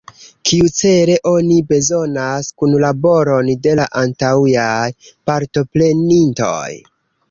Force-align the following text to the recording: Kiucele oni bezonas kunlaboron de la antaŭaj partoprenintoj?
Kiucele 0.49 1.17
oni 1.31 1.57
bezonas 1.73 2.49
kunlaboron 2.63 3.53
de 3.69 3.77
la 3.83 3.89
antaŭaj 4.05 4.91
partoprenintoj? 5.31 6.69